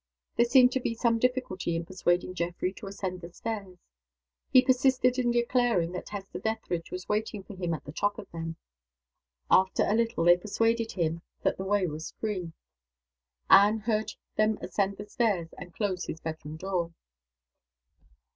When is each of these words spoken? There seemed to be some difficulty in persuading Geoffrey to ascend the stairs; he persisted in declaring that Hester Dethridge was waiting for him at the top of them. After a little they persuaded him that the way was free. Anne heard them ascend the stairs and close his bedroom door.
There 0.35 0.47
seemed 0.47 0.71
to 0.71 0.79
be 0.79 0.95
some 0.95 1.19
difficulty 1.19 1.75
in 1.75 1.85
persuading 1.85 2.33
Geoffrey 2.33 2.73
to 2.73 2.87
ascend 2.87 3.21
the 3.21 3.31
stairs; 3.31 3.77
he 4.49 4.63
persisted 4.63 5.19
in 5.19 5.29
declaring 5.29 5.91
that 5.91 6.09
Hester 6.09 6.39
Dethridge 6.39 6.89
was 6.89 7.07
waiting 7.07 7.43
for 7.43 7.53
him 7.53 7.75
at 7.75 7.85
the 7.85 7.91
top 7.91 8.17
of 8.17 8.27
them. 8.31 8.55
After 9.51 9.83
a 9.85 9.93
little 9.93 10.23
they 10.23 10.37
persuaded 10.37 10.93
him 10.93 11.21
that 11.43 11.57
the 11.57 11.65
way 11.65 11.85
was 11.85 12.15
free. 12.19 12.51
Anne 13.47 13.81
heard 13.81 14.13
them 14.37 14.57
ascend 14.59 14.97
the 14.97 15.05
stairs 15.05 15.53
and 15.59 15.71
close 15.71 16.05
his 16.05 16.19
bedroom 16.19 16.57
door. 16.57 16.95